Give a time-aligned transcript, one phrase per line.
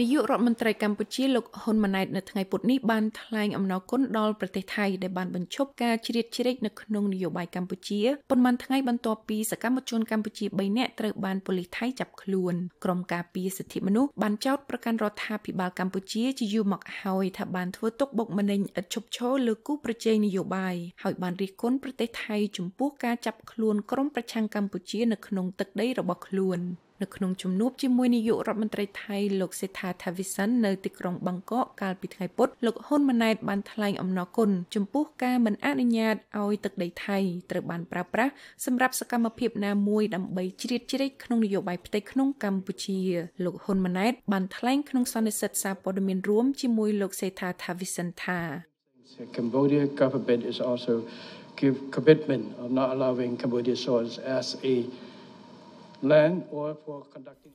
[0.00, 8.00] នាយករដ្ឋមន្ត្រីកម្ពុជាលោកហ៊ុនម៉ាណែតនៅថ្ងៃពុធនេះបានថ្លែងអំណរគុណដល់ប្រទេសថៃដែលបានបញ្ឈប់ការជ្រៀតជ្រែកនៅក្នុងនយោបាយកម្ពុជា
[8.30, 12.54] ប៉ុន្មានថ្ងៃបន្ទាប់ពីសកម្មជនកម្ពុជា3នាក់ត្រូវបានប៉ូលីសថៃចាប់ខ្លួន
[12.84, 26.60] ក្រុមការពារសិទ្ធិមនុស្សបានចោទប្រកាន់រដ្ឋាភិបាលកម្ពុជាជាយូរមកហើយថាបានធ្វើទុកបុកម្នេញឥតឈប់ឈរលើគូប្រជែងនយោបាយហើយបានរិះគន់ប្រទេសថៃចំពោះការចាប់ខ្លួនក្រុមប្រឆាំងកម្ពុជានៅក្នុងទឹកដីរបស់ខ្លួន
[27.02, 37.18] នៅក្នុងជំនួបជាមួយនាយករដ្ឋមន្ត្រីថៃលោកសេដ្ឋាថាវិសិននៅទីក្រុងបាងកកកាលពីថ្ងៃពុធលោកហ៊ុនម៉ាណែតបានថ្លែងអំណរគុណចំពោះការមិនអនុញ្ញាតឲ្យទឹកដីថៃ
[37.50, 38.32] ត្រូវបានប្រើប្រាស់
[38.64, 43.00] សម្រាប់សកម្មភាពណាមួយដើម្បីជ្រៀតជ្រែកក្នុងនយោបាយផ្ទៃក្នុងកម្ពុជា
[43.44, 48.40] លោកហ៊ុនម៉ាណែតបានថ្លែងក្នុងសន្និសីទសារព័ត៌មានរួមជាមួយលោកសេដ្ឋាថាវិសិនថា
[49.36, 50.94] Cambodia government is also
[51.60, 54.74] give commitment of not allowing Cambodia soils as a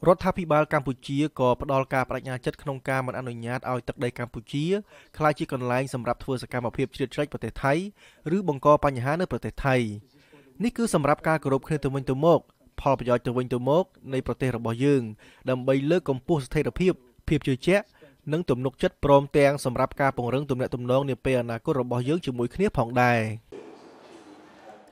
[0.07, 4.65] រដ្ឋាភិបាលកម្ពុជាក៏ផ្ដល់ការបដិញ្ញាចិត្តក្នុងការមិនអនុញ្ញាតឲ្យទឹកដីកម្ពុជា
[5.17, 7.73] ក្លាយជាកន្លែងសម្រាប់ធ្វើសកម្មភាពជ្រៀតជ្រែកប្រទេសថៃ
[8.35, 9.75] ឬបង្កបញ្ហានៅប្រទេសថៃ
[10.63, 12.39] នេះគឺសម្រាប់ការគោរពគ្នាទៅវិញទៅមក
[12.81, 15.01] ផលប្រយោជន៍ទៅវិញទៅមកនៃប្រទេសរបស់យើង
[15.49, 16.93] ដើម្បីលើកកម្ពស់ស្ថិរភាព
[17.27, 17.85] ភាពជឿជាក់
[18.31, 23.19] និងទំនុកចិត្តព្រមទាំងសម្រាប់ការពង្រឹងទំនាក់ទំនងនាពេលអនាគតរបស់យើងជាមួយគ្នាផងដែរ។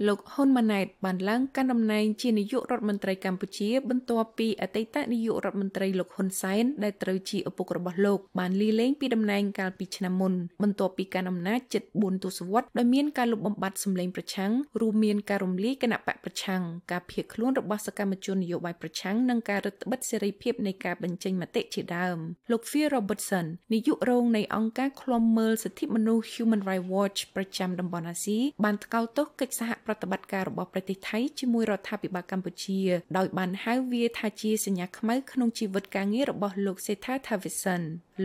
[0.08, 10.34] លោកហ៊ុនម៉ាណែតបានឡើងកាន់តំណែងជានាយករដ្ឋមន្ត្រីកម្ពុជា បន្ទាប់ពីអតីតនាយករដ្ឋមន្ត្រីលោកហ៊ុនសែនដែលត្រូវជាឪពុករបស់លោកបានលាលែងពីតំណែងកាលពីឆ្នាំមុន
[10.64, 16.62] បន្ទាប់ពីការអំណាចជិត4ទសវត្សរ៍ដោយមានការលុបបំបាត់សម្លេងប្រឆាំងរួមមានការរំលាយគណៈបកប្រឆាំង
[16.92, 22.18] ការភៀសខ្លួនរបស់សកម្មជននយោបាយប្រឆាំងនិងការរឹតបន្តឹងសេរីភាពនៃការបញ្ចេញមតិជាដើម
[22.52, 32.82] លោក Phil Robertson នាយករងនៃអង្គការឃ្លាំមើលសិទ្ធិមនុស្ស Human Rights Watch ប្រចាំតំបន់អាស៊ីបានថ្កោលទោសកិច្ចសហប្រតិបត្តិការរបស់ប្រទេសថៃជាមួយរដ្ឋាភិបាលកម្ពុជា
[33.18, 37.82] ដោយបានហៅវាថាជាសញ្ញាខ្មៅក្នុងជីវិតការងាររបស់លោកសេដ្ឋាថាវិសិន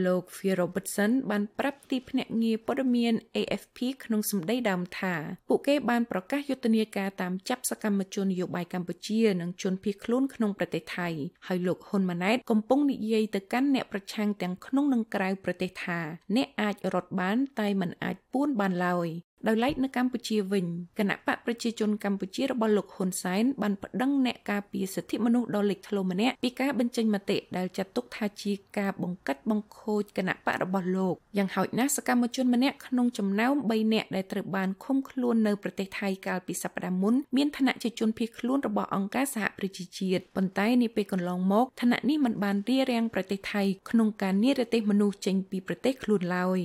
[0.07, 5.15] លោក Phil Robertson បានប្រាប់ទីភ្នាក់ងារព័ត៌មាន AFP ក្នុងសម្ដីដើមថា
[5.49, 11.09] ពួកគេបានប្រកាសយុទ្ធនាការតាមចាប់សកម្មជននយោបាយកម្ពុជានិងជនភៀសខ្លួនក្នុងប្រទេសថៃ
[11.47, 16.01] ហើយលោកហ៊ុនម៉ាណែតកំពុងនិយាយទៅកាន់អ្នកប្រឆាំងទាំងក្នុងនិងក្រៅប្រទេសថា
[16.37, 19.09] អ្នកអាចរត់បានតែមិនអាចពួនបានឡើយ
[19.49, 20.67] ដោយឡែកនៅកម្ពុជាវិញ
[20.99, 46.61] គណៈបកប្រជាជនកម្ពុជារបស់លោកហ៊ុនសែនបានប្តឹងអ្នកការពារសិទ្ធិមនុស្សដ៏លេចធ្លោម្នាក់ពីការបញ្ចេញមតិដែលចាត់ទុកថាជាការបង្កិតបង្ខូចគណៈបករបស់លោកយ៉ាងហោចណាស់សកម្មជនម្នាក់ក្នុងចំណោម3នាក់ដែលត្រូវបានឃុំខ្លួននៅប្រទេសថៃកាលពីសប្តាហ៍មុនមានឋានៈជាជនភៀសខ្លួនរបស់អង្គការសហប្រជាជាតិប៉ុន្តែនាពេលកន្លងមកឋានៈនេះមិនបានរារាំងប្រទេសថៃក្នុងការនិរទេសមនុស្សចេញពីប្រទេសខ្លួនឡើយ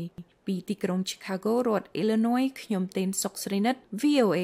[0.49, 4.39] ពីទីក្រុង Chicago រដ្ឋ Illinois ខ្ញុំទេនសុកស្រីនិត VOA